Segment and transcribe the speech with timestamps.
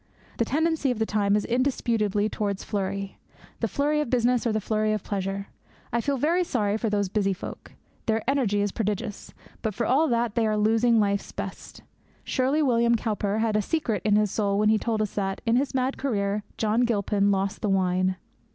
[0.39, 3.19] The tendency of the time is indisputably towards flurry
[3.59, 5.49] the flurry of business or the flurry of pleasure.
[5.93, 7.73] I feel very sorry for these busy folk.
[8.07, 9.31] Their energy is prodigious.
[9.61, 11.83] But, for all that, they are losing life's best.
[12.23, 15.55] Surely William Cowper had a secret in his soul when he told us that, in
[15.55, 18.15] his mad career, John Gilpin lost the wine!